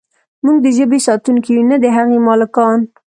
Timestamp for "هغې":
1.97-2.17